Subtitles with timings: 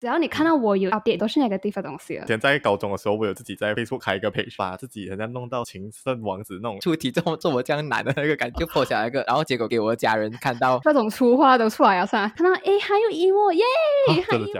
[0.00, 2.24] 只要你看到我有 update，都是那个地方东西了。
[2.24, 12.32] 以前在高中的时候，我有自己在 Facebook 开一个 page，把自己好像弄到情圣王子那种出题这么这么这样难的那个感觉，就破下来一个， 然后结果给我的家人看到，各种粗话都出来了，是吧？
[12.34, 13.62] 看到哎，还有一幕耶，
[14.26, 14.52] 还有一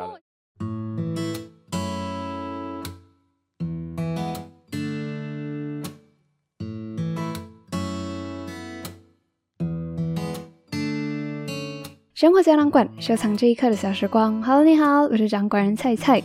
[12.21, 14.43] 生活胶囊馆，收藏这一刻的小时光。
[14.43, 16.23] Hello，你好，我是掌管人菜菜。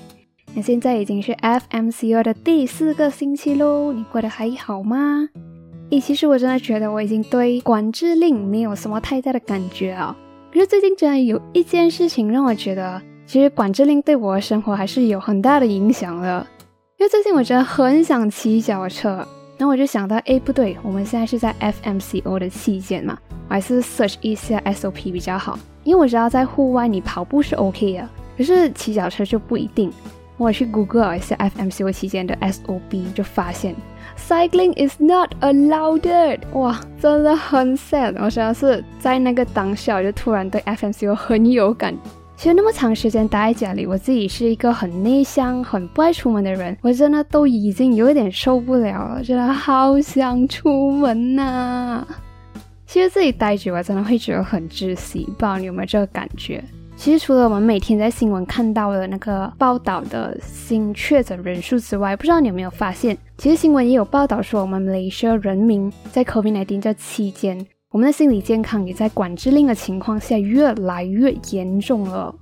[0.54, 5.30] 那现在已经是 FMCO 的第四个星期喽，你过得还好吗？
[5.92, 10.14] 诶，其实我真的觉得我已经对管制令没有什么太大的感觉啊。
[10.52, 16.46] 可是最近真的有一件事情让我觉得，其实管制令对我的生活还是有很大的影响的。
[17.00, 19.26] 因为最近我真的很想骑脚车，
[19.58, 23.18] 然后我就想到，哎，不对，我们现在是在 FMCO 的期间嘛，
[23.48, 25.58] 我还是 search 一下 SOP 比较好。
[25.86, 29.90] 因为我知道在户外你跑步是 OK 的，可是骑脚车就不一定。
[30.38, 33.74] 我去 Google 一下 FMCO 期间的 SOP，就发现
[34.18, 36.40] Cycling is not allowed。
[36.52, 38.16] 哇，真的很 sad。
[38.20, 41.96] 我想是在那个当下，我就突然对 FMCO 很有感。
[42.36, 52.06] 其实那么长时间待在家里，我自己是一个很内向、很不爱出门的人，我真的都已经有一点受不了了，真的好想出门呐。
[52.86, 55.26] 其实自己待久了，真的会觉得很窒息。
[55.26, 56.64] 不知道你有没有这个感觉？
[56.96, 72.34] 其实除了我们每天在新闻看到的那个报道的新确诊人数之外，不知道你有没有发现，其实新闻也有报道说，我们雷射人民在 COVID-19 这期间，我们的心理健康也在管制令的情况下越来越严重了。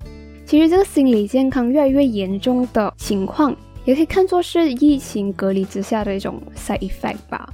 [0.45, 7.50] 其实这个心理健康越来越严重的情况，也可以看作是疫情隔离之下的一种 side effect 吧。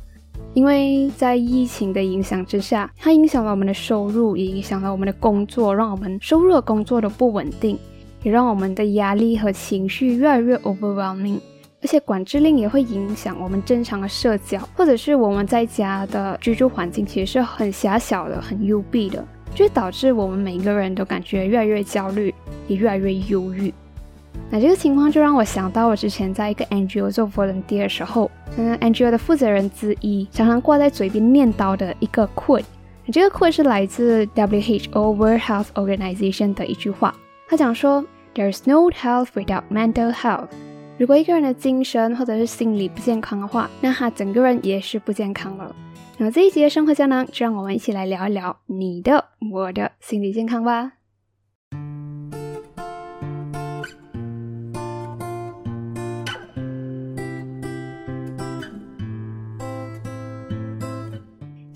[0.60, 7.80] 因为在疫情的影响之下，它影响了我们的收入，也影响了我们的工作，让我们收入和工作都不稳定，
[8.24, 11.40] 也让我们的压力和情绪越来越 overwhelming。
[11.82, 22.36] 而且管制令也会影响我们正常的社交，或者是我们在家的居住环境其实是很狭小的、很幽闭的，就会导致我们每个人都感觉越来越焦虑，
[22.68, 23.74] 也越来越忧郁。
[24.52, 32.64] 那这个情况就让我想到我之前在一个 NGO 做 volunteer 的时候，嗯，NGO 的负责人之一常常挂在嘴边念叨的一个 quote，
[33.12, 37.14] 这个 quote 是来自 WHO World Health Organization 的一句话，
[37.48, 40.48] 他讲说：“There is no health without mental health。
[40.98, 45.76] 如果一个人的精神或者是心理不健康的话，那他整个人也是不健康了。
[46.18, 50.92] 那么这一集的生活胶囊，就让我们一起来聊一聊你的、我的心理健康吧。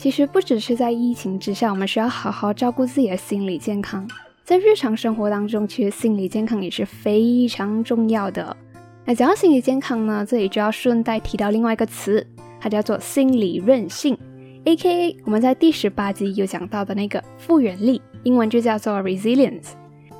[0.03, 4.05] 其实不只是在疫情之下，我们需要好好照顾自己的心理健康。
[4.43, 8.57] 在日常生活当中，其实心理健康也是非常重要的。
[9.05, 12.27] 那讲到心理健康呢，这里就要顺带提到另外一个词，
[12.59, 14.17] 它叫做心理韧性
[14.65, 15.15] ，A.K.A.
[15.23, 19.69] 我们在第十八集有讲到的那个复原力，英文就叫做 resilience。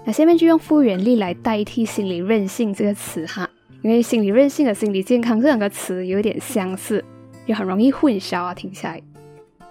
[0.06, 3.50] 那下面就用复原力来代替心理韧性这个词哈，
[3.82, 7.04] 因为心理韧性和心理健康这两个词有点相似，
[7.46, 9.02] 就很容易混淆啊，听起来。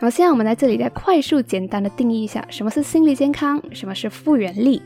[0.03, 4.83] 然后现在我们在这里再快速简单的定义一下，什么是心理健康，什么是复原力。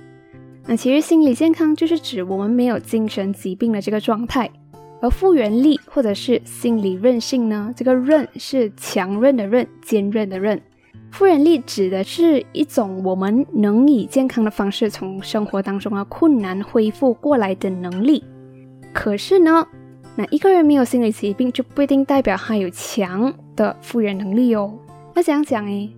[0.66, 4.50] 那其实心理健康就是指我们没有精神疾病的这个状态，
[5.00, 10.60] 而复原力或者是心理韧性呢，这个韧是强韧的韧，坚韧的韧。
[11.10, 18.22] 复原力指的是一种我们能以健康的方式从生活当中啊困难恢复过来的能力。
[18.92, 19.66] 可是呢，
[20.14, 24.78] 那一个人没有心理疾病就不一定代表他有强的复原能力哦。
[25.16, 25.90] 那这样讲诶，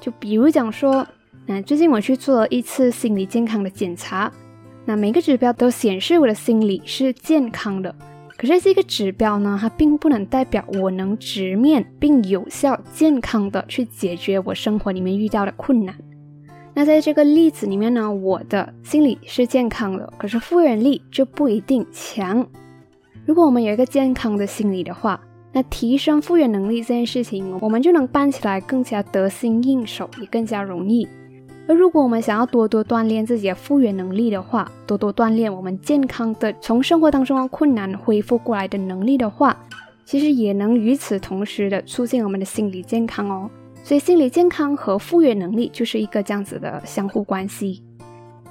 [0.00, 1.06] 就比如讲说，
[1.46, 4.32] 那最近我去做了一次心理健康的检查，
[4.84, 7.94] 那每个指标都显示我的心理是健康的。
[8.36, 15.94] 可是这个指标呢，它并不能代表我能直面并有效、健康的去解决我生活里面遇到的困难。
[16.74, 22.44] 那在这个例子里面呢，我的心理是健康的，可是复原力就不一定强。
[23.24, 25.20] 如果我们有一个健康的心理的话，
[25.64, 31.06] 提升复原能力这件事情，我们就能办起来更加得心应手，也更加容易。
[31.68, 39.54] 而如果我们想要多多锻炼自己的复原能力的话，多多锻炼我们健康的从生活当中的困难恢复过来的能力的话，
[40.06, 43.50] 其实也能与此同时的促进我们的心理健康哦。
[43.84, 47.82] 所以心理健康和复原能力就是一个这样子的相互关系。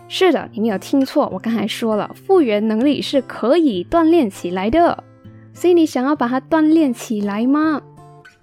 [0.07, 5.03] 是的，你没有听错，我刚才说了，复原能力是可以锻炼起来的。
[5.59, 7.81] 所以你想要把它锻炼起来吗？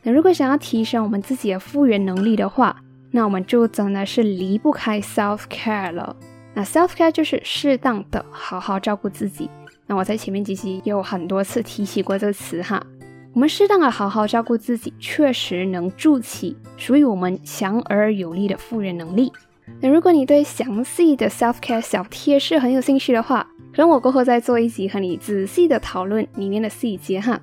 [0.03, 2.77] 那如果想要提升我们自己的复原能力的话，
[3.13, 6.17] 那我们就真的是离不开 self care 了。
[6.55, 9.49] 那 self care 就是适当的好好照顾自己。
[9.87, 12.85] 那我在前面几期也有很多次提起过这个词哈。
[13.33, 19.33] 我们适当的好好照顾自己，确实能筑起属于我们强而有力的复原能力。
[19.81, 27.41] 那如果你对详细的 self care 小贴士很有兴趣的话，等我过后再做一集和你仔细的讨论里面的细节哈。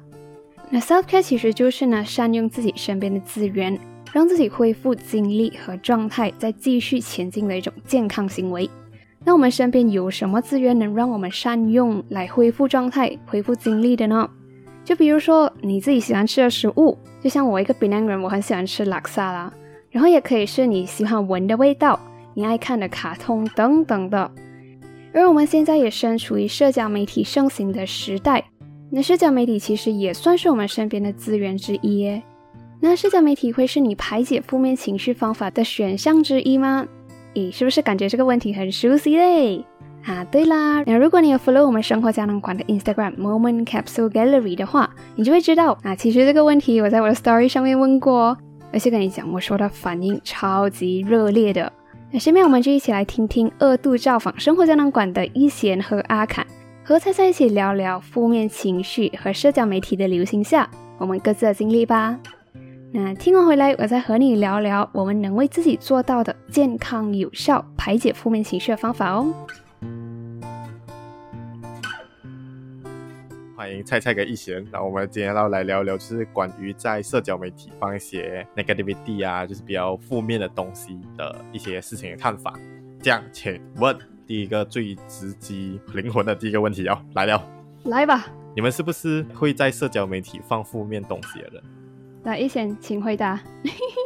[0.69, 3.77] 那 self care 其实就是呢善用自己身边的资源，
[4.13, 8.69] 让自己恢复精力和状态，再继续前进的一种健康行为。
[9.23, 14.29] 那我们身边有什么资源能让我们善用来恢复状态、恢复精力的呢？
[14.83, 19.53] 就比如说你自己喜欢吃的食物，就像我一个 b 南人，我很喜欢吃拉萨啦。
[19.91, 21.99] 然后也可以是你喜欢闻的味道，
[22.33, 24.31] 你爱看的卡通等等的。
[25.13, 28.43] 而我们现在也身处于社交媒体盛行的时代，
[28.89, 32.21] 那社交媒体其实也算是我们身边的资源之一耶。
[32.79, 36.87] 那社交媒体会是你排解负面情绪方法的选项之一吗？
[37.33, 39.63] 咦，是不是感觉这个问题很熟悉嘞？
[40.03, 48.35] 啊，对啦，那如果你有 follow 我们生活胶囊馆的 Instagram Moment Capsule Gallery 的话，你就会知道啊，其实这个问题我在我的 Story 上面问过，
[48.73, 51.71] 而且跟你讲，我说的反应超级热烈的。
[52.13, 56.45] 那下面我们就一起来听听二度造访生活胶囊馆的一贤和阿侃，
[56.83, 62.19] 和猜猜一起聊聊负面情绪和社交媒体的流行下我们各自的经历吧。
[62.91, 69.33] 那听完回来，我再和你聊聊我们能为自己做到的健康有效排解负面情绪的方法哦。
[73.61, 82.55] 欢迎菜菜跟一贤，那我们今天要来聊聊，就是关于在社交媒体放一些 negativity 啊，就是比较负面的东西的一些事情的看法。
[83.03, 87.47] 这样，请问第一个最直击灵魂的第一个问题哦，来了，
[87.83, 88.25] 来吧，
[88.55, 91.63] 你们是不是会在社交媒体放负面东西的人？
[92.23, 93.39] 那，一贤，请回答。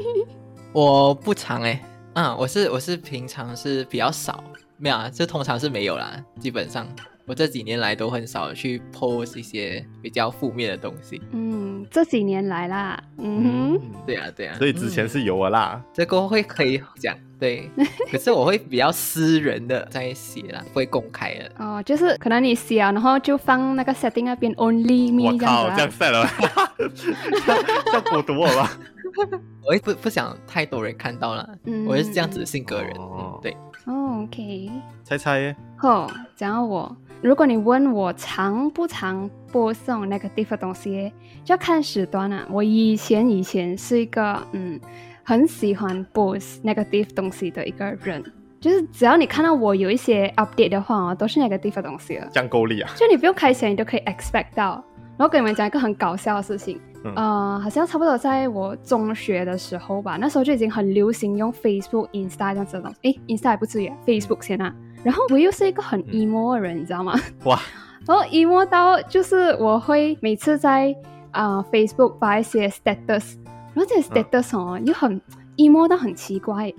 [0.74, 1.82] 我不常哎，
[2.16, 4.44] 嗯，我是我是平常是比较少，
[4.76, 6.86] 没有啊，这通常是没有啦，基本上。
[7.28, 11.20] 我这几年来都很少去 post 一些比较负面的东西。
[11.32, 14.56] 嗯，这几年来啦，嗯哼，对啊，对啊。
[14.58, 17.70] 所以之前是有我啦，这个会可以讲，对。
[18.12, 21.52] 可是我会比较私人的在写啦，不会公开的。
[21.58, 25.64] 哦，就是可能你写啊，然后就放那个 setting 那边 only me 这样子。
[25.64, 26.30] 我靠，这样 set 了，
[27.92, 28.72] 这孤独我吧。
[29.66, 31.50] 我也不不想太多人看到了，
[31.88, 32.94] 我是这样子的性格人。
[33.42, 33.58] 对。
[33.86, 34.70] 哦，OK。
[35.04, 35.56] 猜猜耶？
[35.82, 36.96] 哦，讲到我。
[37.22, 41.12] 如果你问我常不常播送那个地方东西，
[41.44, 42.46] 就要看时段了。
[42.52, 44.80] 我以前以前是一个嗯
[45.24, 48.24] 很喜欢播那个地方东西的一个人，
[48.60, 52.28] 就是只要你看到我有一些 update 的话哦，都是那个地方东西了。
[52.32, 52.92] 降够力啊！
[52.96, 54.84] 就你不用开钱，你都可以 expect 到。
[55.18, 56.80] 然后跟你们讲一个很搞笑的事情，
[57.16, 62.98] 呃，好像差不多在我中学的时候吧，那时候就已经很流行用 Facebook、Insta 这样子的东西。
[63.04, 64.76] 诶 i n s t a 还不至于，Facebook 先啊。
[65.06, 67.14] 然后我又是一个很 emo 的人，你知道吗？
[67.44, 67.62] 哇！
[68.08, 70.94] 然后 emo 到就是我会每次在
[71.30, 73.36] 啊 Facebook 发一些 status，
[73.74, 75.22] 然后这些 status 哦又很
[75.58, 76.74] emo 到很奇怪，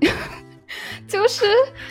[1.06, 1.44] 就是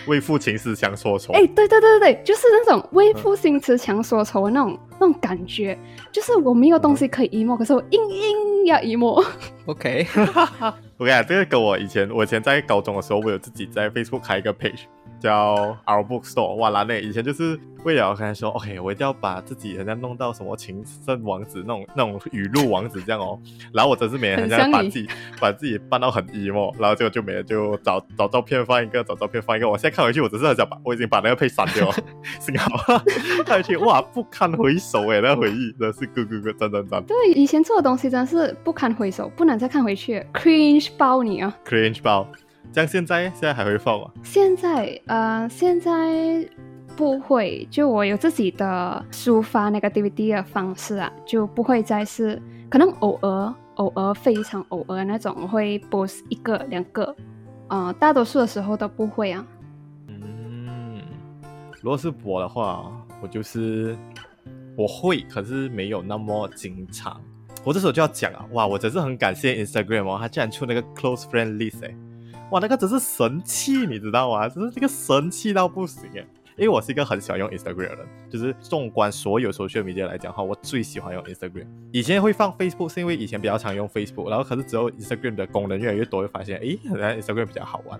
[0.08, 1.32] 为父情思强说愁。
[1.34, 5.78] 哎，对对对对对，就是那种为赋新词强说愁的那种那种感觉，
[6.12, 9.26] 就是我没有东西可以 emo，可是我硬硬要 emo。
[9.66, 10.08] OK，
[10.98, 14.82] 我跟你讲，这个跟我以前我以前在高中的时候，我有自己在 Facebook 开一个 page。
[15.18, 23.40] 叫 Our Bookstore，哇啦嘞以前就是为了跟他说，OK，我一定要把自己人家弄到什么情圣王子那种那种语录王子这样哦，
[23.74, 25.08] 然后我真是每天像把自己
[25.40, 29.68] 把自己扮到很 emo，然后结果就没了，就找找照片放一个，找照片放一个。
[29.68, 31.96] 我现在看回去，我只是很想把我已经把那个 page 删掉了，
[32.40, 33.02] 幸好
[33.46, 37.04] 看回去哇不堪回首哎，那回忆真的是咯咯咯真真真。
[37.06, 42.28] 对，以前做的东西真是不堪回首，不能再看回去，cringe 包你啊，cringe 包。
[42.72, 44.12] 像现在，现在还会放吗？
[44.22, 46.46] 现在，呃，现在
[46.98, 47.66] 不会。
[47.72, 57.16] 就我有自己的抒发那个 DVD 的方式啊，就不会再是可能偶尔、偶尔、非常偶尔那种会播一个、两个，
[57.70, 59.46] 呃，大多数的时候都不会啊。
[60.10, 61.00] 嗯，
[61.82, 63.96] 如果是我的话，我就是
[64.76, 67.20] 我会，可是没有那么经常。
[67.64, 71.96] 我这时候就要讲啊，哇，我真是很感谢 Instagram 哦，它竟然出那个 Close Friend List 哎。
[72.52, 74.48] 哇，那个真是神器，你知道吗？
[74.48, 76.26] 真是这个神器到不行哎！
[76.58, 81.66] 因为我是一个很喜欢用 Instagram 的人，就是纵观所有 social media 来讲哈，我最喜欢用 Instagram。
[81.92, 88.00] 以前会放 Facebook 是因为以前比较常用 Facebook，然后可是之后 Instagram 的功能越来越多，会发现诶，原来 Instagram 比较好玩。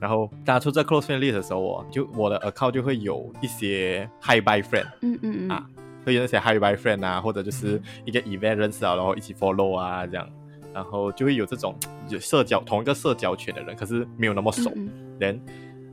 [0.00, 5.66] 然后大家出这 close friend list 的时候，我就我的 account 就会有一些 hi bye friend，嗯嗯嗯，啊，
[6.04, 10.28] 会有那些 hi bye friend 啊，或者就是一个 event 认识啊，然后一起 follow 啊这样。
[10.72, 11.72] 然后就会有这种
[12.08, 14.72] 有社交同一个社交圈的人，可是没有那么熟。
[15.20, 15.40] 人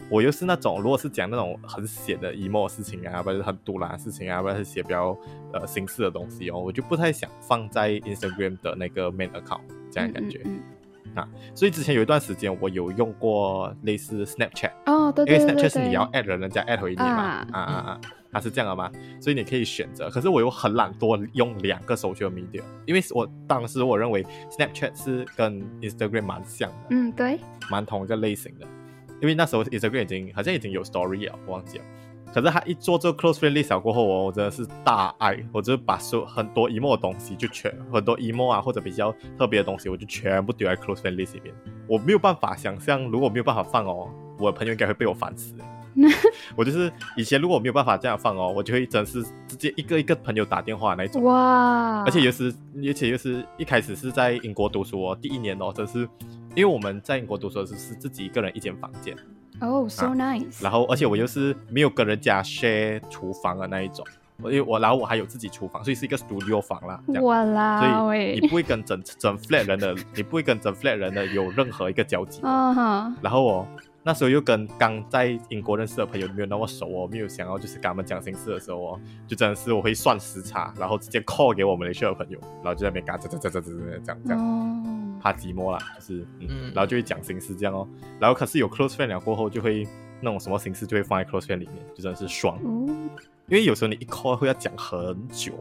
[0.10, 5.16] 我又是那种如果是讲那种很闲的 emo 的事情啊，或者是很独揽的事情啊，或者是写比较
[5.54, 10.42] 呃形式的东西哦，我就不太想放在 Instagram 的那个 main account 这样的感觉。
[10.46, 10.60] 嗯
[11.16, 18.02] 啊，所以之前有一段时间我有用过类似 Snapchat，哦，对因为对因为 Snapchat 是你要 at 人，人家 at 回你嘛，啊啊啊啊，
[18.32, 18.90] 它是这样的嘛，
[19.20, 20.10] 所以你可以选择。
[20.10, 27.40] 可是我又很懒惰用两个 social media，因为我当时我认为 Snapchat 是跟 Instagram 蛮像的，嗯对，
[27.70, 28.66] 蛮同一个类型的，
[29.22, 31.84] 因为那时候 Instagram 已经好像已经有 story 了，我忘记了。
[32.34, 41.54] 可是他一做这个 close friend list 了过后哦，我真的是大爱，我就是把所有很多 emo 的东西就全很多 emo 啊或者比较特别的东西，我就全部丢在 close friend list 里面。
[41.88, 44.10] 我没有办法想象，如果没有办法放哦，
[44.40, 45.54] 我的朋友应该会被我烦死。
[46.56, 51.22] 我就是以前如果我没有办法这样放哦，我就会真是直接一个一个朋友打电话那一种。
[51.24, 52.54] 哇，而且又是，
[52.88, 56.08] 而且又是一开始是在英国读书哦，第一年哦，真是，
[56.56, 59.14] 因为我们在英国读书的时候是自己一个人一间房间，
[59.62, 64.06] 哦，so 啊 nice，然后而且我又是没有跟人家 share 厨房的那一种，
[64.42, 67.24] 我因为我然后我还有自己厨房，所以是一个 studio 房啦，这样。
[67.24, 72.42] 哇啦所以你，不会跟整整 flat 人的，你不会跟整 flat 人的有任何一个交集。
[72.42, 73.68] 然后我
[74.04, 83.70] 那时候又跟刚在英国认识的朋友没有那么熟哦，没有想要就是跟他们讲心事的时候哦，就真的是我会算时差，然后直接 call 给我们的学的朋友，然后就在那边跟他这这这这
[84.12, 84.40] 样这样。
[84.40, 86.72] 哦，怕寂寞啦，就是嗯，嗯。
[86.74, 87.88] 然后就会讲心事这样哦，
[88.20, 89.88] 然后可是有 close friend 了过后，就会
[90.20, 92.86] 那种什么心事就会放在 close friend 里面，就真的是爽，哦，
[93.48, 95.54] 因为有时候你一 call 会要讲很久，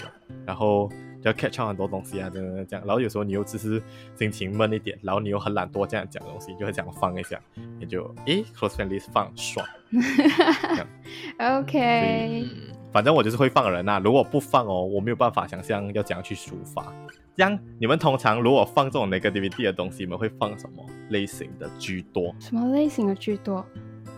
[0.46, 0.88] 然后
[1.22, 3.82] 就要 catch 很多东西啊，真的这样，然后有时候你又只是
[4.16, 7.40] 心情闷一点，然后你又很懒惰这样讲东西，就会这样放一下，
[7.78, 9.66] 你就诶 close friend list 放爽，
[11.38, 16.92] OK，嗯，反正我就是会放人呐、如果不放哦，我没有办法想象要怎样去抒发。
[17.36, 22.34] 这样，你们通常如果放这种 negativity 的东西，你们会放什么类型的居多？
[22.38, 23.64] 什么类型的居多？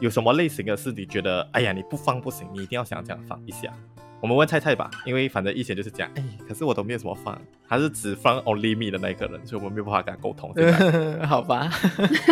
[0.01, 3.73] 有什么类型的是你觉得，哎呀，你不放不行，你一定要想这样放一下？
[4.21, 7.37] 我们问菜菜吧，因为反正以前就是这样，哎，可是我都没有什么放，
[7.69, 10.53] 他是只放 only me 的那一个人，所以我们没有办法跟他沟通。
[10.57, 11.69] 现在好吧，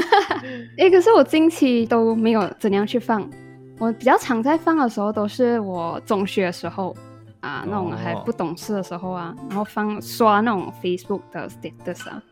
[0.79, 3.29] 诶，可是我近期都没有怎样去放，
[3.81, 6.95] 我比较常在放的时候都是我中学的时候
[7.41, 12.23] 啊，那种还哦不懂事的时候啊，然后放刷那种 Facebook 的 status 啊。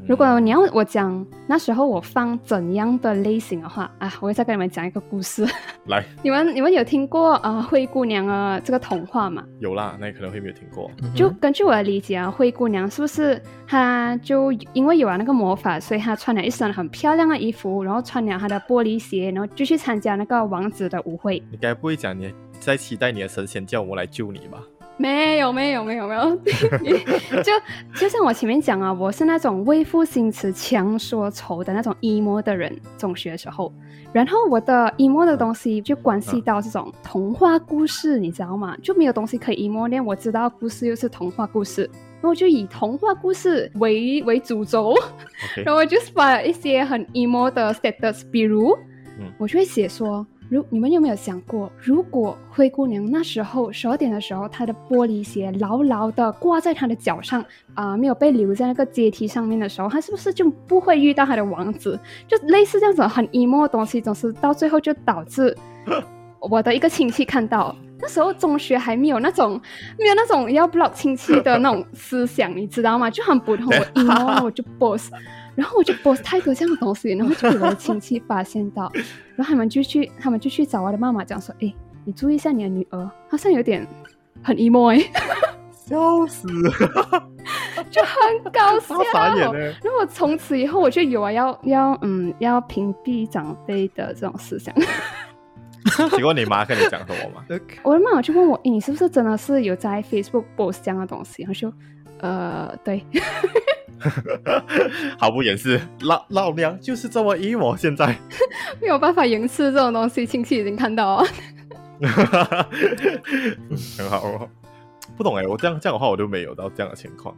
[0.00, 5.46] 嗯如果你要我讲那时候我放怎样的类型的话啊，我会再跟你们讲一个故事。
[5.86, 9.44] 来 你们你们有听过啊、呃灰姑娘啊这个童话吗？
[9.60, 10.90] 有啦，那你可能会没有听过。
[11.14, 21.42] 就根据我的理解啊，灰姑娘是不是她就因为有了那个魔法，所以她穿了一身很漂亮的衣服，然后穿了她的玻璃鞋，然后就去参加那个王子的舞会？
[21.50, 24.58] 你该不会讲你在期待你的神仙叫我来救你吧？
[25.00, 26.36] 没有没有没有没有，
[27.42, 27.52] 就
[27.94, 33.72] 就像我前面讲啊，我是那种为赋新词强说愁的那种 emo 的人，中学的时候，
[34.12, 38.76] 然后我的 emo 的东西就关系到这种童话故事，你知道吗？
[38.82, 41.88] 就没有东西可以 emo 呢，我知道故事又是童话故事，
[42.20, 44.94] 然后我就以童话故事为为主轴
[45.64, 48.76] 然后我就把一些很 emo 的 status，比如，
[49.18, 61.98] 嗯我就会写说，如你们有没有想过，如果灰姑娘那时候十二点的时候，她的玻璃鞋牢牢的挂在她的脚上啊、没有被留在那个阶梯上面的时候，她是不是就不会遇到她的王子？
[62.26, 65.56] 就类似这样子很 emo 的东西，总是到最后就导致
[66.40, 67.74] 我的一个亲戚看到。
[68.02, 69.60] 那时候中学还没有那种
[69.98, 73.10] 没有那种要 block 亲戚的那种思想，你知道吗？
[73.10, 75.12] 就很普通，我 emo 我就 boss，
[75.60, 78.90] 然后我就 boss 太多这样的东西，然后就被我的亲戚发现到，
[79.36, 81.74] 然后他们就去他们就去找我的妈妈讲说，诶，
[82.06, 83.86] 你注意一下你的女儿，好像有点
[84.42, 84.98] 很 emo 哎、
[85.70, 86.48] 笑死，
[87.90, 89.12] 就很搞笑他。
[89.12, 89.58] 傻眼呢。
[89.58, 94.74] 然后我从此以后我就有啊要要嗯要屏蔽长辈的这种思想。
[96.16, 97.44] 结果你妈跟你讲什么吗？
[97.84, 101.42] 我的妈妈就问我，诶，你是不是真的是有在 Facebook post 这样的东西？
[101.42, 101.72] 然后就
[102.20, 103.04] 呃对，
[105.18, 107.76] 毫不掩饰，老老娘就是这么 emo。
[107.76, 108.16] 现在，
[108.80, 111.26] 没有办法掩饰这种东西，亲戚已经看到 哦。
[113.98, 114.48] 很好哦。
[115.16, 117.34] 不懂哎，我这样这样的话，我就没有到这样的情况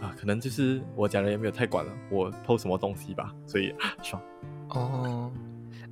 [0.00, 0.14] 啊。
[0.18, 4.22] 可能就是我家人也没有太管了，我 PO 什么东西吧，所以啊爽。
[4.70, 5.30] 哦，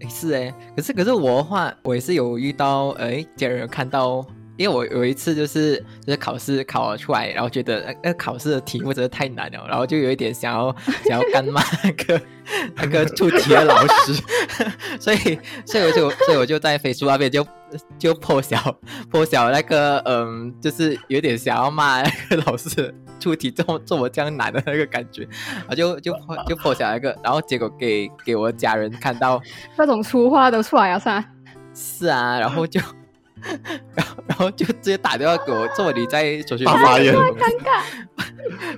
[0.00, 4.24] 哎是哎，可是可是我的话，我也是有遇到，哎，家人有看到，
[4.56, 12.20] 因为我有一次就是就是考试考了出来，然后觉得那那考试的题目真的太难了，然后就有一点想要想要干骂那个
[12.74, 14.14] 那个出题的老师，
[14.98, 17.46] 所以所以我就所以我就在飞书那边就
[17.98, 18.58] 就破晓
[19.10, 25.28] 破晓那个嗯，就是有点想要骂那个老师出题这么这么这样难的那个感觉，
[25.68, 26.14] 我就就
[26.48, 29.40] 就破晓那个，然后结果给给我家人看到，
[29.76, 31.24] 那种粗话都出来了，是吧？
[31.74, 32.80] 是啊，然后就。
[33.94, 37.82] 然后，然后就直接打电话给我，做你在手机大发言，尴尬。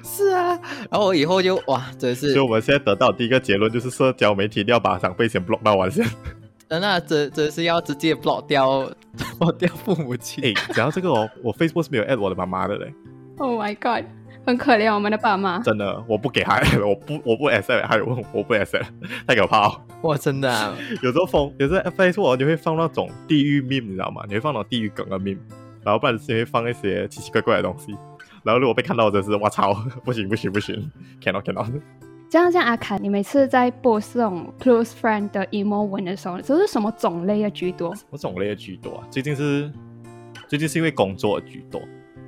[0.03, 0.59] 是啊，
[0.91, 2.33] 然后我以后就哇，真是。
[2.33, 6.07] 所以我们现在得到第一个结论就是，社交媒体要把长辈先 block 到完先。
[6.69, 8.91] 那真真是要直接 block 掉
[9.39, 10.45] ，block 掉父母亲。
[10.45, 12.93] 哎，讲到这个哦，我 Facebook 是没有 at 我的妈妈的嘞。
[13.39, 14.05] Oh my god！
[14.49, 18.87] 很可怜我们的爸妈，真的，我不给他，我不，我不 accept，还有问我不 accept，
[19.29, 19.85] 太可怕了。
[20.05, 24.23] 哇，真的，啊，有时候放，有时候 Facebook 你会放那种地狱 meme，你知道吗？
[24.27, 25.37] 你会放那种地狱梗的 meme，
[25.85, 27.95] 然后不然是会放一些奇奇怪怪的东西。
[28.43, 30.91] 然后如果被看到，真是我操， 不行不行不行
[31.23, 31.71] ，cannot cannot。
[32.31, 37.95] 这样这样，阿凯，你每次在 post 这种 close friend 的 emo 文的时候，都是什么种类的居多？
[37.95, 39.05] 什么种类的居多啊？
[39.11, 39.71] 最近是
[40.49, 41.83] 最近是因为工作居多。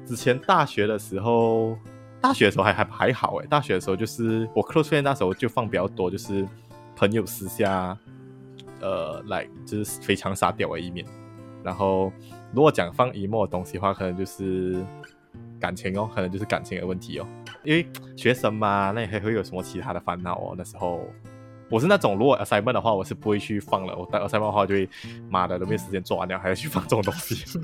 [0.04, 1.78] 之前大学的时候。
[2.20, 6.46] 大学的时候还还还好哎，大学的时候就是我 close friend 那时候就放比较多，就是
[6.94, 7.96] 朋友私下
[8.80, 11.04] 呃来就是非常傻屌的一面。
[11.64, 12.12] 然后
[12.52, 14.84] 如果讲放 emo 的东西的话，可能就是
[15.58, 17.26] 感情哦，可能就是感情的问题哦。
[17.64, 17.86] 因为
[18.16, 20.54] 学生嘛，那也还会有什么其他的烦恼哦。
[20.56, 21.00] 那时候
[21.70, 23.96] 我是那种如果 assignment 的话，我是不会去放了。
[23.96, 24.88] 我带 assignment 的话，就会
[25.28, 27.60] 妈的都没有时间做完了，还要去放这种东西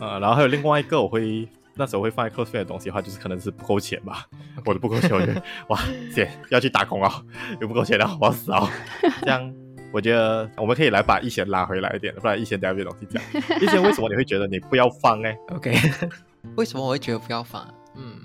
[0.00, 0.18] 啊。
[0.20, 1.46] 然后还有另外一个我会。
[1.78, 4.26] 那时候会放在 close friend 的东西的话，就是可能是不够钱吧。
[4.64, 5.78] 我的不够钱，我觉得 哇，
[6.14, 7.22] 姐要去打工啊，
[7.60, 8.68] 又不够钱了，我要死啊！
[9.22, 9.54] 这样，
[9.92, 13.22] 我觉得我们可以来把一贤拉回来一点，不然一贤等下没东西讲。
[13.60, 15.72] 一贤为什么你会觉得你不要放哎？OK，
[16.56, 17.66] 为什么我会觉得不要放？
[17.94, 18.16] 嗯，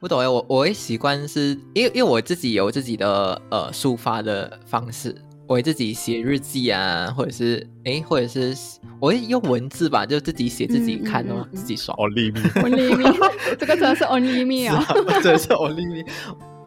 [0.00, 5.14] 不懂哎，我我会习惯是因为因为我自己有自己的呃抒发的方式。
[5.46, 8.54] 我会自己写日记啊，或者是哎，或者是
[8.98, 11.96] 我会用文字吧，就自己写自己看哦，自己爽。
[11.96, 14.84] Only me，Only me， 这个真的是 Only me 啊，
[15.22, 16.10] 真的是 Only me。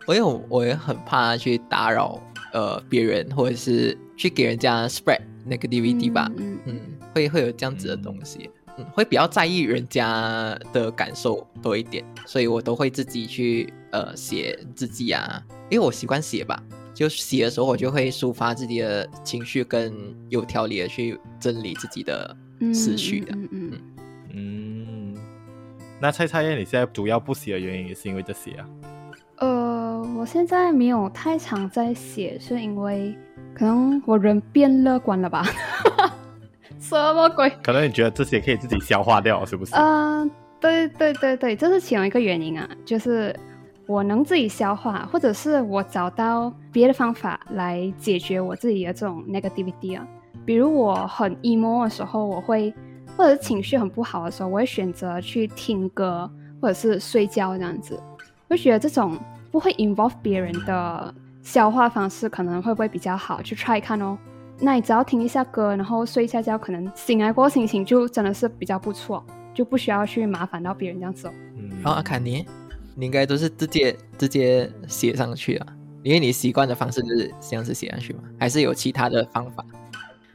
[0.08, 2.20] 我有，我也很怕去打扰
[2.54, 6.80] 呃别人，或者是去给人家 spread 那个 DVD 吧，嗯，
[7.14, 16.64] 会会有这样子的东西，嗯，会比较在意人家的感受多一点，所以我都会自己去呃写日记啊，因为我习惯写吧。
[17.00, 19.94] 就写的时候，我就会抒发自己的情绪，跟
[20.28, 22.36] 有条理的去整理自己的
[22.74, 23.32] 思绪的。
[23.32, 23.82] 嗯嗯
[24.34, 25.18] 嗯。
[26.02, 28.68] 那猜猜你现在主要不写的原因也是因为这些啊？
[29.38, 33.16] 呃，我现在没有太常在写，是因为
[33.56, 35.48] 可能我人变乐观了吧？
[36.82, 37.50] 什么鬼？
[37.64, 39.74] 可能你觉得这些可以自己消化掉，是不是？
[39.74, 43.34] 嗯，对对对对，这是其中一个原因啊，就是。
[43.90, 50.08] 我能自己消化，或者是我找到别的方法来解决我自己的这种 negativity 啊。
[50.46, 52.72] 比如我很 emo 的时候，我会，
[53.18, 56.30] 或者是情绪很不好的时候，我会选择去听歌，
[56.62, 58.00] 或者是睡觉这样子。
[58.48, 59.18] 我觉得这种
[59.50, 63.42] 不会 involve 别人的消化方式，可能会不会比较好？
[63.42, 64.16] 去 try 看哦。
[64.60, 71.34] 那你只要听一下歌，然后睡一下觉，可能醒来过心情就真的是比较不错，就不需要去麻烦到别人这样子哦。
[71.58, 72.46] 嗯，好，阿卡尼。
[72.96, 75.68] 你应该都是直接直接写上去啊，
[76.04, 79.66] 因为你习惯的方式就是这样子写上去嘛，还是有其他的方法？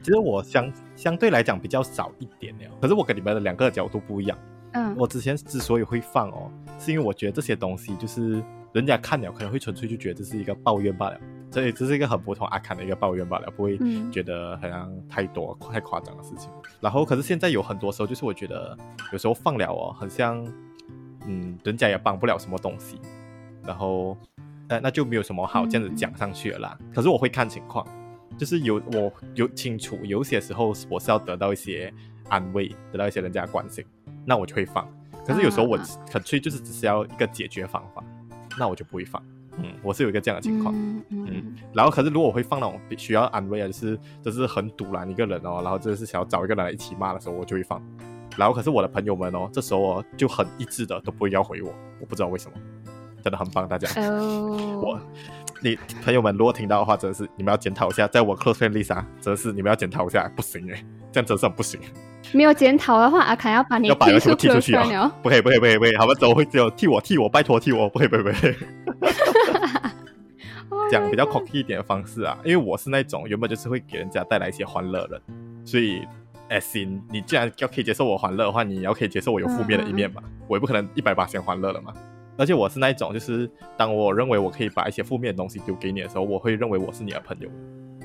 [0.01, 4.37] 其实我相相对来讲比较少一点了，可是我跟你们的两个角度不一样。
[4.73, 13.79] 嗯，我之前之所以会放哦，是因为我觉得这些东西就是人家看了可能会纯粹就觉得这是一个抱怨罢了，所以这是一个很普通阿侃的一个抱怨罢了，不会
[14.11, 16.51] 觉得好像太多太夸张的事情。
[16.81, 18.77] 然后可是现在有很多时候，就是我觉得
[19.11, 20.45] 有时候放了哦，很像。
[21.27, 22.99] 嗯，人家也帮不了什么东西，
[23.63, 24.17] 然后，
[24.67, 26.77] 呃，那就没有什么好这样子讲上去了啦。
[26.93, 27.85] 可是我会看情况，
[28.37, 31.93] 就是有我有清楚，有些时候我是要得到一些
[32.29, 33.83] 安慰，得到一些人家关心，
[34.25, 34.87] 那我就会放。
[35.25, 35.77] 可是有时候我
[36.09, 38.03] 纯粹就是只是要一个解决方法，
[38.59, 39.21] 那我就不会放。
[39.57, 40.75] 嗯，我是有一个这样的情况。
[41.09, 47.81] 嗯，然后可是如果我会放那种需要安慰啊，就是就是很堵拦一个人哦，然后就是想要找一个人一起骂的时候，我就会放。
[48.37, 52.57] 然后可是我的朋友们哦，这时候哦就很一致的都不会要回我，我不知道为什么，
[53.23, 53.87] 真的很棒大家。
[54.01, 54.99] 我，
[55.61, 61.79] 你朋友们如果听到的话，真的是你们要检讨一下，在我 close friend Lisa，真的是你们要检讨一下，不行哎，这样真是很不行。
[62.33, 65.11] 没有检讨的话，阿凯要把你要把人踢出去啊！
[65.21, 68.55] 不可以不可以不可以不可以，好吧，走会只有替我替我拜托替我，不可以不可以不可以。
[70.91, 75.21] 讲比较 cocky 一点的方式啊，因为我是那种原本就是会给人家带来一些欢乐的，
[75.63, 76.05] 所以。
[76.49, 80.21] 哎，行，你既然要可以接受我欢乐的话，你要可以接受我有负面的一面嘛？
[80.47, 81.93] 我也不可能一百八先欢乐了嘛。
[82.37, 87.49] 而且我是那一种，就是当我认为我可以把一些负面的东西丢给你的时候，我会认为我是你的朋友，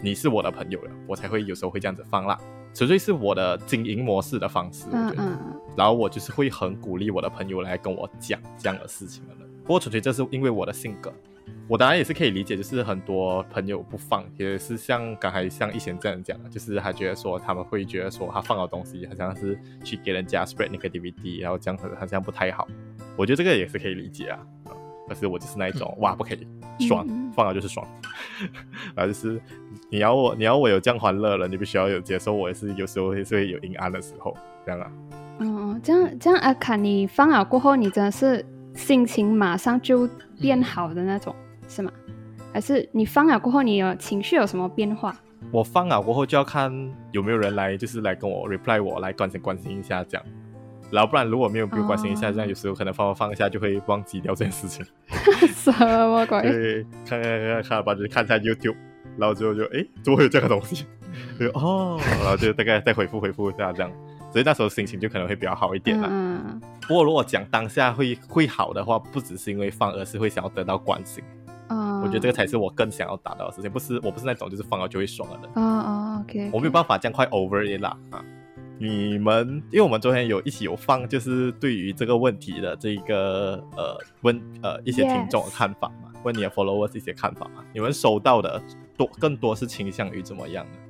[0.03, 2.39] 你是我的朋友了，我才会有时候会这样子放啦。
[2.73, 5.23] 纯粹是我的经营模式的方式，我觉得。
[5.23, 9.49] 嗯嗯然后我就是会很鼓励我的朋友来跟我讲这样的事情的人。
[9.63, 11.13] 不过纯粹这是因为我的性格，
[11.69, 22.67] 我当然也是可以理解，就是很多朋友不放，也是像刚才像以前这样讲的，就是他觉得说他们会觉得说他放的东西好像是去给人家 spread 那个 DVD，然后这样子好像不太好。
[23.17, 24.73] 我觉得这个也是可以理解啊，嗯
[25.09, 26.47] 可是我就是那一种哇不可以
[26.87, 27.87] 爽放了就是爽，
[28.95, 29.41] 然后就是
[29.91, 34.93] 你要我你要我有这样欢乐了，你必须要有接受我也是有时候也是会有阴暗的时候，这样啊。
[35.41, 40.09] 嗯，这样这样阿卡，你放了过后，你真的是心情马上就
[40.41, 41.35] 变好的那种，
[41.69, 41.91] 是吗？
[42.53, 45.15] 还是你放了过后，你有情绪有什么变化？
[45.53, 46.73] 我放了过后就要看
[47.13, 50.27] 有没有人来，就是来跟我 reply 我，来关心关心一下这样。
[50.91, 54.85] 然后不然如果没有没有关心一下，哦这样有时候可能放放一下就会忘记掉这件事情。
[55.55, 56.43] 什么鬼？
[56.43, 58.77] 对，看看看看吧，就是看一下 YouTube，
[59.17, 60.85] 然后之后就诶，怎么会有这个东西？
[61.39, 63.93] 就哦，然后就大概再回复回复一下这样。
[64.31, 66.09] 所以那时候心情就可能会比较好一点啦。
[66.11, 71.23] 嗯不过如果讲当下会会好的话，不只是因为放，而是会想要得到关心。
[71.69, 75.45] 嗯，我觉得这个才是我更想要达到的事情，不是我不是那种就是放了就会爽的人。
[75.55, 78.25] 哦哦，OK，我没有办法这样快 over it 啦啊！
[78.79, 87.63] 你们，因为我们昨天有一起有放，就是对于这个问题的这个呃问呃一些听众的看法嘛问你的 followers 一些看法嘛。
[87.73, 88.61] 你们收到的
[88.97, 90.90] 多更多是倾向于怎么样的？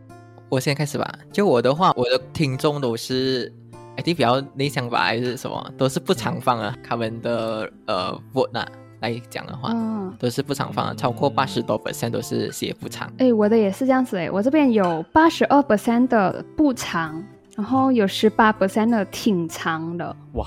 [0.51, 1.11] 我先开始吧。
[1.33, 3.51] 就我的话，我的听众都是
[3.97, 6.77] I think 比较内向吧，还是什么，都是不常放啊。
[6.83, 8.67] 他们的呃 vote 啊
[9.01, 13.11] 来讲的话，嗯，都是不常放的，超过八十多 percent 都是写不长。
[13.19, 17.25] 哎，我的也是这样子哎，我这边有八十二 percent 的不长，
[17.57, 20.47] 然后有十八 percent 的挺长的，哇，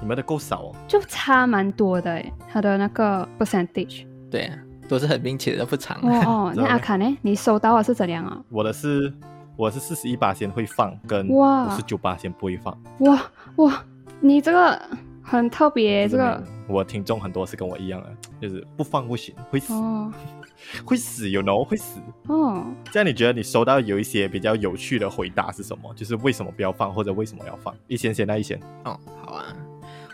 [0.00, 0.74] 你们的够少哦。
[0.86, 4.04] 就差蛮多的哎，它的那个 percentage。
[4.30, 4.58] 对啊，
[4.92, 5.96] 都是很明显的不长。
[6.02, 7.16] 哦哦， 那阿卡呢？
[7.22, 8.38] 你收到的是怎样啊？
[8.50, 9.10] 我的是
[9.56, 12.76] 我是四十一八先会放，跟哇五十九八先不会放。
[12.98, 13.18] 哇
[13.56, 13.82] 哇，
[14.20, 14.80] 你这个
[15.22, 20.12] 很特别，这个我听众很多是跟我一样的，就是不放不行，会死，哦
[20.84, 21.98] 会死，you know，会死。
[22.28, 25.92] 哦，这样你觉得你收到有一些比较有趣的回答是什么？
[25.94, 27.74] 就是为什么不要放，或者为什么要放？
[27.88, 29.44] 一先先那一先，哦，好啊。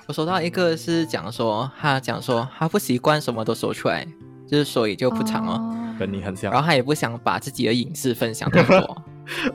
[0.07, 4.07] 我收到一个是讲说，他讲说他不习惯什么都说出来，
[4.49, 5.75] 就是所以就不长哦。
[5.99, 6.51] 跟你很像。
[6.53, 8.77] 然后他也不想把自己的隐私分享太多，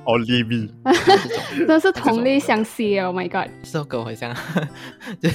[0.06, 0.94] 哦 l i v 这
[1.30, 3.50] 种真是同类相吸，Oh my god！
[3.64, 4.36] 这首歌好像，
[5.22, 5.30] 就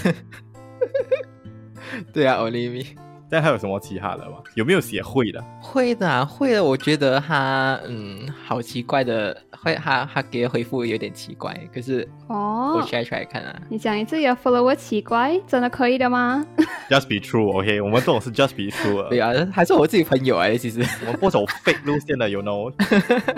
[2.12, 2.86] 对啊，Olivia
[3.30, 4.38] 但还有什么其他的吗？
[4.54, 5.42] 有没有写会的？
[5.60, 6.64] 会的、啊，会的。
[6.64, 13.54] 我觉得他嗯，好奇怪的，会他他给的回复有点奇怪，可是我哦，try try 看啊。
[13.68, 16.44] 你讲你自己 follower 奇怪，真的可以的吗？
[16.88, 20.80] Just be true，OK？、我们这种是 just be true，的对啊，还是我自己朋友哎，其实。
[21.06, 22.72] 我们不走 fake 路线的，you know？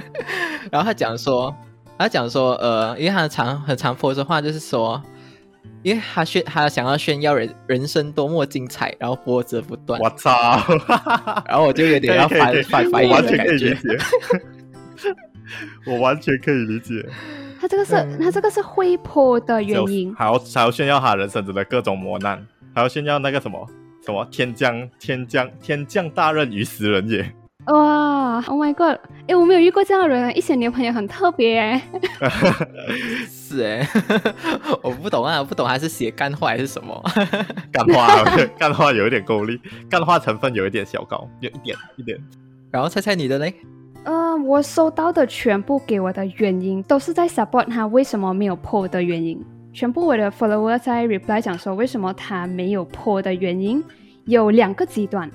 [0.70, 1.52] 然后他讲说，
[1.98, 5.02] 他讲说，呃，因为他常很常 po 的话，就是说，
[5.82, 10.62] 因为他炫他想要炫耀人人生多么精彩，然后波折不断，我操！
[11.48, 13.66] 然后我就有点要翻可以可以翻翻译我完全可的感觉。
[13.66, 13.98] 以理解，
[15.86, 17.06] 我完全可以理解。
[17.60, 23.66] 他这个是他这个是会破的原因还要还要炫耀他人生中的各种磨难，还要炫耀那个什么
[24.04, 27.32] 什么天降天降天降大任于斯人也。
[27.66, 28.98] 哇！Oh my god！
[29.28, 31.82] 哎，我没有遇过这样的人，一些你的朋友很特别哎。
[33.28, 33.86] 是哎，
[34.82, 37.00] 我不懂啊，我不懂他是写干话还是什么。
[37.70, 38.24] 干话，
[38.58, 42.18] 干话有一点功力，干话成分有一点小高，有一点一点。
[42.70, 43.54] 然后猜猜你的嘞？
[44.04, 49.44] 呃，我收到的全部给我的原因都是在 support 他为什么没有破的原因。
[49.72, 53.84] 全部我的 follower 在 reply 讲说为什么他没有破的原因
[54.24, 55.30] 有两个极端。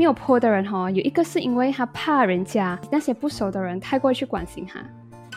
[0.00, 4.80] 没有破的人哈、有一个是因为他怕人家那些不熟的人太过去关心他，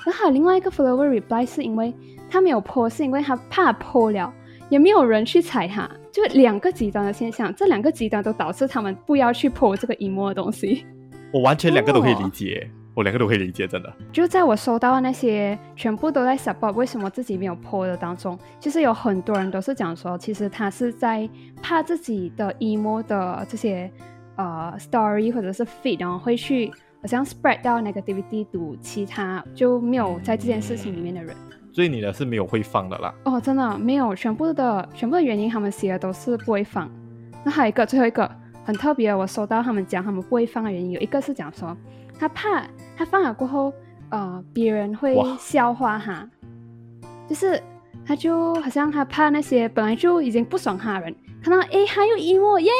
[0.06, 1.93] 然后另外一个 follower reply 是因为
[2.30, 4.34] 他没有破，是因为他怕破了，
[4.69, 10.86] 也没有人去踩他，就两个极端的现象，这两个极端都导致他们不要去破这个 emo 的东西。
[11.34, 13.93] 我完全两个都可以哦理解，我两个都可以理解，真的。
[14.13, 21.30] 就在我收到的那些全部都在 support 为什么自己没有 po 的当中，其实有很多人都是讲说，其实他是在
[21.62, 23.91] 怕自己的 emo 的这些
[24.36, 31.36] 呃 story 或者是 feed，然后会去好像 spread 到 negativity to 其他就没有在这件事情里面的人。
[31.72, 33.13] 所以你的是没有会放的啦。
[33.26, 36.89] 哦，真的没有全部的全部的原因，他们写的都是不会放。
[37.43, 38.30] 那还有一个最后一个
[38.63, 41.76] 很特别，我收到他们讲他们不会放的原因，有一个是讲说
[42.19, 42.63] 他怕
[42.96, 43.74] 他放了过后，
[44.10, 46.30] 呃，别人会笑话他，
[47.28, 47.60] 就是
[48.06, 52.71] 他就好像他怕那些本来就已经不爽他的人，看到哎还有 emo 耶，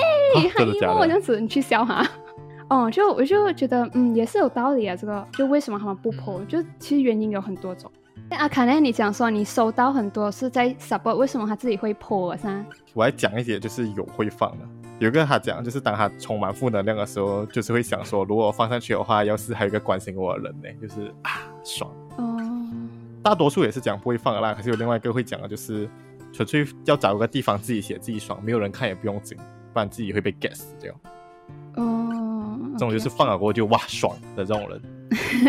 [0.56, 2.08] 还有 真的假 emo 的这样子，你去笑哈。
[2.70, 4.96] 哦，就我就觉得，嗯，也是有道理啊。
[4.96, 7.92] 这个就为什么他们不嗯 po，、就其实原因有很多种。
[8.30, 12.66] 阿卡内，你讲说你收到很多是在 support，为什么他自己会破噻？
[12.94, 14.66] 我还讲一些就是有会放的，
[14.98, 21.92] 有一个他讲就是当他充满负能量的时候，就是会想说，如果放上去的话，要是还有一个关心我的人呢，就是啊爽。
[22.18, 22.40] 哦，
[23.22, 25.88] 大多数也是讲不会放的啦，可是有另外一个会讲的，就是
[26.34, 29.38] 纯粹要找一个地方自己写自己爽，没有人看也不用紧，
[29.72, 30.94] 不然自己会被 get 死掉。
[31.76, 34.82] 哦，这种就是放了过后就哇爽的这种人。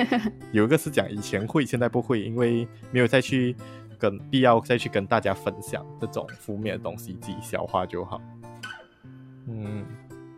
[0.52, 3.56] 有一个是讲以前会，现在不会，因为没有再去
[3.98, 8.20] 跟必要再去跟大家分享这种负面的东西，自己消化就好。
[9.48, 9.84] 嗯，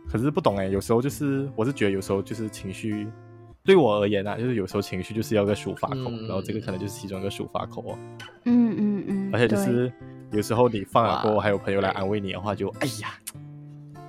[0.09, 3.05] 可是不懂哎，有时候就是我是觉得有时候就是情绪
[3.65, 7.99] 对我而言啊，就是有时候情绪就是要个抒发口，嗯然后这个可能就是其中一个抒发口哦。
[8.45, 9.91] 嗯嗯嗯，而且就是
[10.31, 13.13] 有时候你放了过后，还有朋友来安慰你的话，就哎呀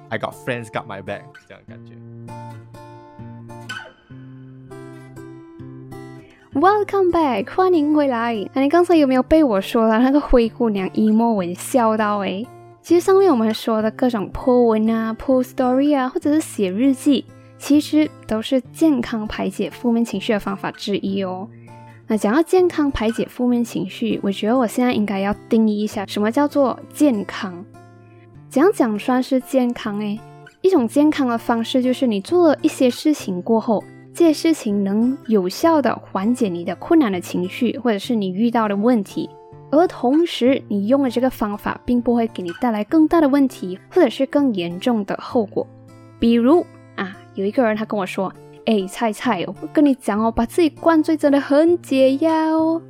[0.09, 1.95] ，I got friends got my back 这样的感觉。
[6.55, 8.35] Welcome back，欢迎回来。
[8.53, 12.45] 那你刚才有没有被我说的那个灰姑娘 emo 文笑到诶？
[12.83, 17.25] 其实上面我们说的各种 po 文啊、po story 啊，或者是写日记，
[17.59, 21.49] 其实都是健康排解负面情绪的方法之一哦。
[22.11, 27.63] 那讲到健康排解负面情绪，我觉得我现在应该要定义一下什么叫做健康。
[28.49, 30.19] 怎样讲算是健康诶？
[30.63, 39.29] 一种健康的方式就是你做了一些事情过后，这些事情能有效的缓解你的困难的情绪，或者是你遇到的问题，
[39.71, 45.67] 而同时你用的这个方法并不会给你带来更大的问题，或者是更严重的后果。
[46.19, 46.65] 比如
[46.97, 48.33] 啊，有一个人他跟我说
[48.69, 52.83] ：“哎，菜菜，我跟你讲哦，把自己灌醉真的很解压哦。”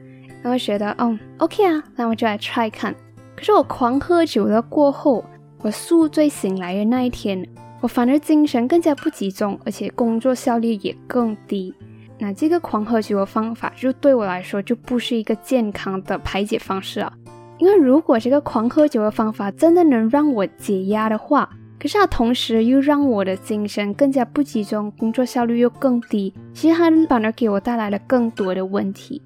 [0.42, 2.92] 然后觉得嗯，OK 啊，那我就来 try 看。
[3.36, 5.24] 可是我狂喝酒了过后，
[5.62, 7.46] 我宿醉醒来的那一天，
[7.80, 11.72] 我反而精神更加不集中，而且工作效率也更低。
[12.18, 17.12] 那这个狂喝酒的方法，就对我来说就不是一个健康的排解方式啊。
[17.58, 21.48] 因为如果这个狂喝酒的方法真的能让我解压的话，
[21.80, 29.22] 可是它同时又让我的精神更加不集中，工作效率又更低，其实它反而给我带来了更多的问题。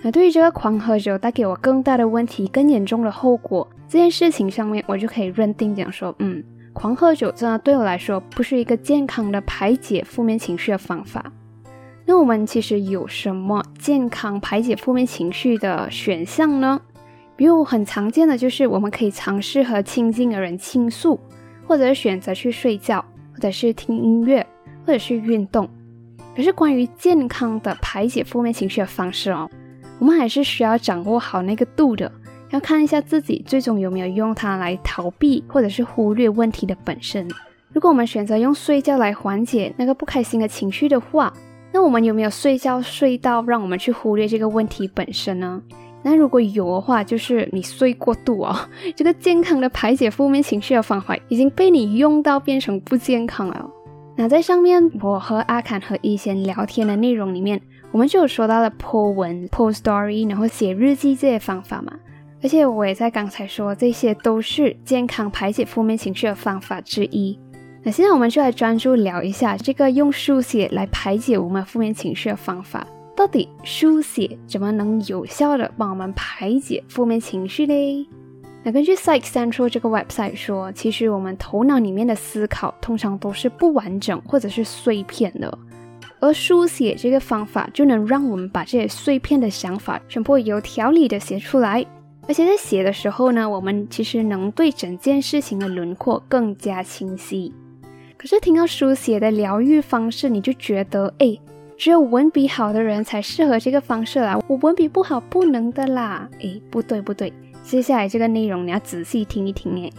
[0.00, 11.32] 那对于这个狂喝酒带给我更大的问题、更严重的后果这件事情上面，我就可以认定讲说，嗯，狂喝酒真的对我来说不是一个健康的排解负面情绪的方法。
[12.04, 16.80] 那我们其实有什么健康排解负面情绪的选项呢？
[17.36, 21.20] 比如很常见的就是我们可以尝试和亲近的人倾诉，
[21.72, 24.46] 或者选择去睡觉，或者是听音乐，
[24.84, 25.66] 或者是运动。
[26.36, 29.48] 可是关于健康的排解负面情绪的方式哦，
[29.98, 32.12] 我们还是需要掌握好那个度的，
[32.50, 37.26] 要看一下自己最终有没有用它来逃避或者是忽略问题的本身。
[37.72, 41.32] 如果我们选择用睡觉来缓解那个不开心的情绪的话，
[41.72, 45.62] 那我们有没有睡觉睡到让我们去忽略这个问题本身呢？
[46.02, 48.56] 那如果有的话，就是你睡过度哦，
[48.96, 53.70] 这个健康的排解负面情绪的方法已经被你用到变成不健康了。
[54.16, 57.60] 那在上面我和阿侃和一贤聊天的内容里面，
[57.90, 61.92] 我们就有说到了 po 文、po story，然后写日记这些方法嘛。
[62.42, 67.38] 而且我也在刚才说，这些都是健康排解负面情绪的方法之一。
[67.84, 72.86] 那现在我们就来专注聊一下这个用书写来排解我们负面情绪的方法。
[73.14, 78.08] 到底书写怎么能有效的帮我们排解负面情绪呢？
[78.64, 85.58] 那根据 Psych Central 这个 website 说，其实我们头脑里面的思考通常都是不完整或者是碎片的，
[86.20, 91.84] 而书写这个方法就能让我们把这些碎片的想法全部有条理的写出来。
[92.28, 97.52] 而且在写的时候呢，我们其实能对整件事情的轮廓更加清晰。
[98.16, 101.36] 可是听到书写的疗愈方式，你就觉得，哎，
[101.82, 106.30] 只有文笔好的人才适合这个方式啦，我文笔不好不能的啦。
[106.40, 107.32] 哎，不对不对，
[107.64, 109.90] 接下来这个内容你要仔细听一听哎，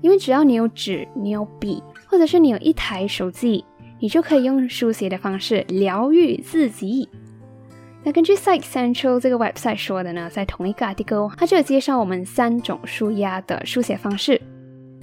[0.00, 3.62] 因为只要你有纸，你有笔，或者是你有一台手机，
[4.00, 7.06] 你就可以用书写的方式疗愈自己。
[8.02, 14.40] 那根据 Psych Central 这个 website 说的呢，在同一个 article，它就有介绍我们三种舒压的书写方式。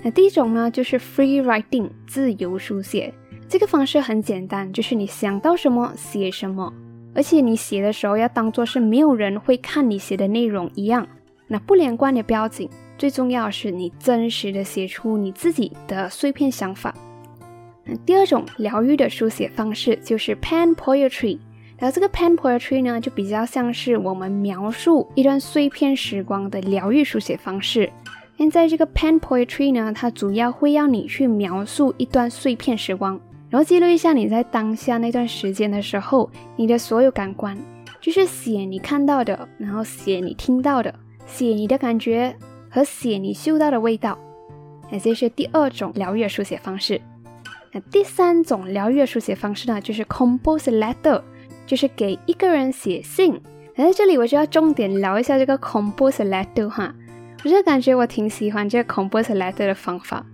[0.04, 3.14] 那第一种呢，就是 free writing 自由书写。
[3.50, 6.72] 这个方式很简单，就是你想到什么写什么，
[7.16, 11.08] 而且你写的时候要当做是没有人会看你写的内容一样。
[11.48, 16.94] 那不连贯的不要紧，最重要是你真实的写出你自己的碎片想法。
[17.84, 21.40] 那第二种疗愈的书写方式就是 pen poetry。
[21.80, 27.92] 然后这个 pen poetry 呢，就比较像是我们描述一段碎片时光的疗愈书写方式。
[28.38, 37.58] 现在这个 pen poetry 呢，它主要会要你去描述一段碎片时光，然后记录一下你在当下那段时间的时候，你的所有感官，
[38.00, 40.94] 就是写你看到的，然后写你听到的，
[41.26, 42.36] 写你的感觉
[42.70, 44.18] 和写你嗅到的味道。
[44.92, 47.02] 那这是第二种疗愈的书写方式。
[47.72, 51.22] 那第三种疗愈的书写方式呢，就是 compose letter，
[51.66, 53.40] 就是给一个人写信。
[53.76, 56.94] 那在这里我就要重点聊一下这个 compose letter 哈，
[57.44, 60.26] 我就感觉我挺喜欢这个 compose letter 的方法。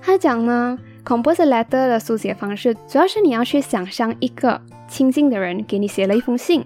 [0.00, 6.64] 他讲呢，compose letter 的书写方式，主要是你要去想象一个亲近的人给你写了一封信，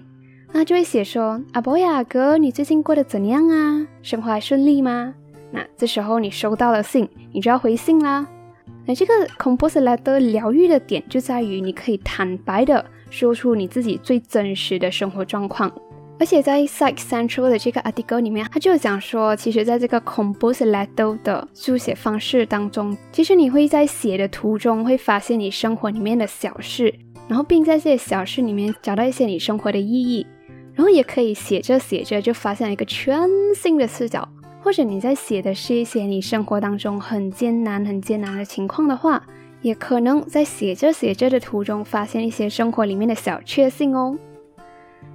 [0.51, 3.87] 那就会写说：“阿伯呀，哥，你最近过得怎样啊？
[4.01, 5.13] 生活还顺利吗？”
[5.51, 8.27] 那这时候你收到了信，你就要回信啦。
[8.85, 15.71] 那这个 compose letter 疗愈的点就在于，你可以坦白的说出你自己最真实的生活状况。
[16.19, 26.93] 而且在 Psych Central 的这个 article 里面，他就讲说，其实在这个 compose letter 的书写方式当中，其实你会在写的途中会发现你生活里面的小事，
[27.29, 30.27] 然后并在这些小事里面找到一些你生活的意义，
[30.73, 34.27] 然后也可以写着写着就发现一个全新的视角。
[34.61, 39.25] 或者你在写的是一些你生活当中很艰难、很艰难的情况的话，
[39.61, 44.17] 也可能在写着写着的途中发现一些生活里面的小确幸哦。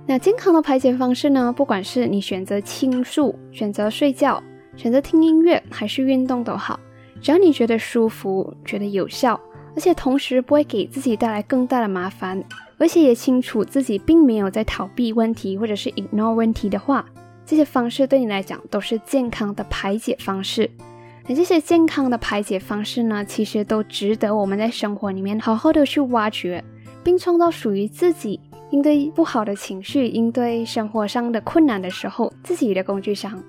[0.06, 1.50] 那健康的排解方式呢？
[1.56, 4.42] 不管是你选择倾诉、选择睡觉、
[4.76, 6.78] 选择听音乐，还是运动都好，
[7.22, 9.40] 只要你觉得舒服、觉得有效，
[9.74, 12.44] 而且同时不会给自己带来更大的麻烦，
[12.76, 17.04] 而且也清楚自己并没有在逃避问题或者是 ignore 问题的话。
[17.46, 20.70] 这些方式对你来讲都是健康的排解方式。
[21.26, 26.62] 那这些健康的排解方式呢，其实都值得我们在生活里面好好的去挖掘，
[27.02, 28.38] 并创造属于自己
[28.74, 33.40] 应对不好的情绪、应对生活上的困难的时候自己的工具箱。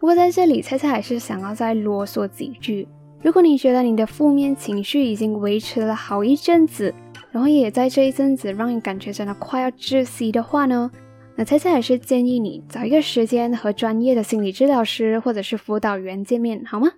[0.00, 2.88] 不过在这里，菜菜还是想要再啰嗦几句。
[3.22, 6.92] 如果你觉得你的负面情绪已经维持了好一阵子，
[7.30, 10.90] 然后也在这一阵子让你感觉真的快要窒息的话呢？
[11.36, 16.90] 那菜菜还是建议你找一个时间和专业的心理治疗师或者是辅导员见面，好吗？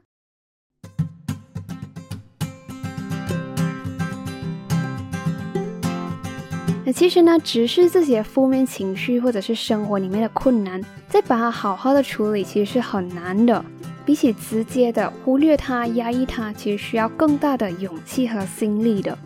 [6.92, 13.64] 其实呢，直视自己的负面情绪或者是生活里面的困难，再把它好好的处理，其实是很难的。
[14.04, 19.16] 比起直接的忽略它、压抑它，其实需要更大的勇气和心力的。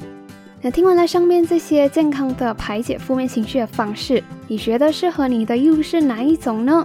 [0.61, 6.85] 那听完了上面这些健康的排解负面情绪的方式，你觉得适合你的又是哪一种呢？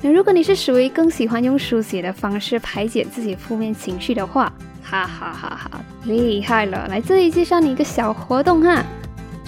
[0.00, 6.88] 那如果你是属于更喜欢用书写的方式排解自己负面情绪的话，哈哈哈哈，厉害了！
[6.88, 8.82] 来这里介绍你一个小活动哈，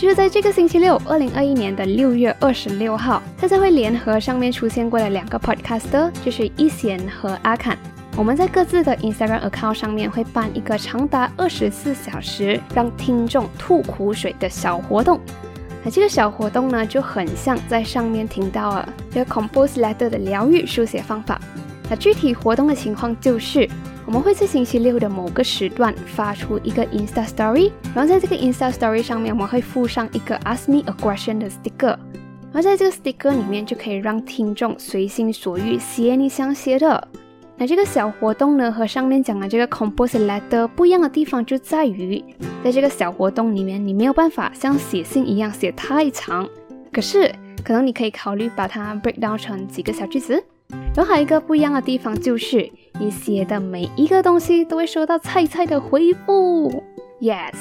[0.02, 7.78] 就是在这个星期六，二零二一年的六月二十六号，大家会联合上面出现过的两个 podcaster，就是一贤和阿侃。
[8.16, 15.20] 我们在各自的 Instagram account 上面会办一个长达二十四小时让听众吐苦水的小活动。
[15.84, 21.40] 那这个小活动呢，就很像在上面听到了这个 Compose Letter 的疗愈书写方法。
[21.88, 23.70] 那具体活动的情况就是，
[24.04, 31.96] 我们会在星期六的某个时段发出一个 Insta Story，然后在这个 Insta Story 上面，我们会附上一个 Ask Me a Question 的 sticker，
[32.52, 37.08] 然后在这个 sticker 里面就可以让听众随心所欲写你想写的。
[37.56, 42.22] 那这个小活动呢，和上面讲的这个 compose letter 不一样的地方就在于，
[42.64, 46.48] 在这个小活动里面，你没有办法像写信一样写太长，
[46.90, 50.42] 可是可能你可以考虑把它 break down 成几个小句子。
[50.94, 56.82] 然后还有一个不一样的地方就是，你写的每一个东西都会收到菜菜的回复。
[57.20, 57.54] Yes，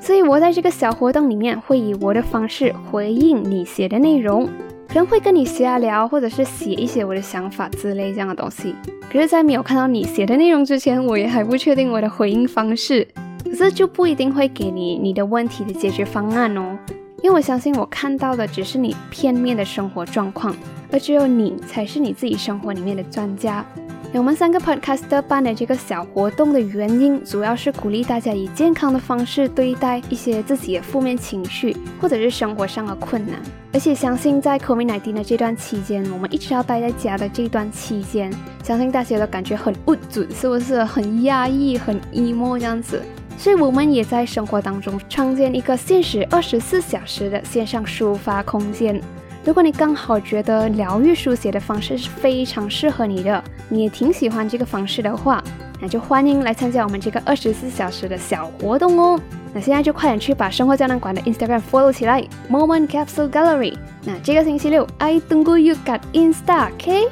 [0.00, 4.48] 所以我在这个小活动里面会以我的方式回应你写的内容。
[4.88, 8.74] 可能会跟你瞎聊，或者是写一些我的想法之类这样的东西。
[9.10, 13.08] 可是，在没有看到你写的内容之前，我也还不确定我的回应方式。
[13.44, 16.76] 可是就不一定会给你你的问题的解决方案哦，
[17.22, 20.54] 因为我相信我看到的只是你片面的生活状况，
[20.90, 23.64] 而只有你才是你自己生活里面的专家。
[24.12, 33.40] 我们三个 podcaster 办的这个小活动的原因，主要是鼓励大家以健康的方式对待一些自己的负面情绪，或者是生活上的困难。
[33.72, 38.30] 而且相信在 COVID-19 的这段期间，我们一直要待在家的这段期间，
[38.62, 43.00] 相信大家都感觉很无助，是不是很压抑、很 emo 这样子？
[43.42, 49.02] 所以我们也在生活当中创建一个限时二十四小时的线上抒发空间。
[49.44, 55.42] 如果你刚好觉得疗愈书写的方式是非常适合你的，你也挺喜欢这个方式的话，
[55.80, 59.20] 那就欢迎来参加我们这个二十四小时的小活动哦。
[59.52, 63.74] 那现在就快点去把生活胶囊馆的 Instagram follow 起来，Moment Capsule Gallery。
[64.04, 67.08] 那这个星期六，I tunggu you got Insta，OK？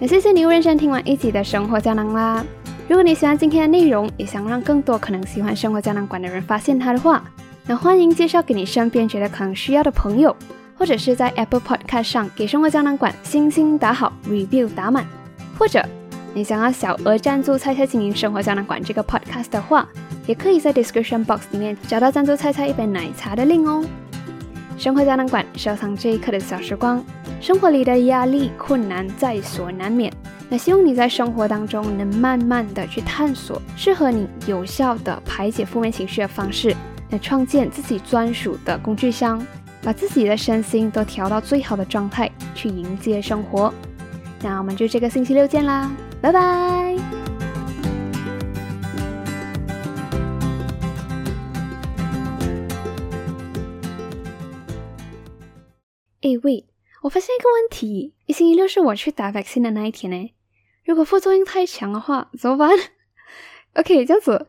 [0.00, 2.42] 那谢谢你认真听完一集的生活胶囊啦。
[2.88, 7.24] 如果你喜欢今天的内容，也想让更多可能喜欢生活胶囊馆的人发现它的话，
[7.66, 10.34] 那欢迎介绍给你身边觉得可能需要的朋友。
[10.78, 15.06] 或者是在 Apple Podcast 上给生活胶囊馆星星打好，review 打满，
[15.58, 15.82] 或者
[16.34, 19.88] 你想要小额赞助菜菜经营生活胶囊馆这个 podcast 的话，
[20.26, 23.84] 也可以在 description box 里面找到赞助菜菜一杯奶茶的 link 哦。
[24.76, 27.02] 生活胶囊馆收藏这一刻的小时光，
[27.40, 30.12] 生活里的压力困难在所难免。
[30.48, 36.74] 那希望你在生活当中能慢慢的去探索适合你有效的排解负面情绪的方式，
[37.10, 39.44] 来创建自己专属的工具箱。
[39.82, 43.72] 把自己的身心都调到最好的状态，去迎接生活。
[44.42, 45.88] 那我们就这个星期六见啦，
[46.20, 46.96] 拜拜。
[56.22, 56.66] 哎喂，
[57.02, 60.32] 我发现一个问题，星期六是我去打 vaccine 的那一天呢。
[60.86, 62.70] 如果副作用太强的话，怎么办？
[63.74, 64.48] OK，这样子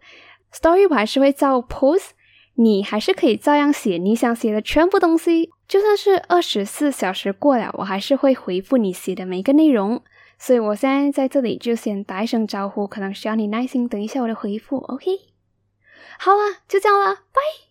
[0.54, 2.12] ，story 我还是会照 post。
[2.60, 10.02] 你还是可以照样写你想写的全部东西，就算是二十四小时过了，我还是会回复你写的每一个内容。
[10.40, 14.78] 所以我现在在这里就先打一声招呼，可能需要你耐心等一下我的回复。
[14.78, 15.06] OK，
[16.18, 17.67] 好了，就这样了，拜。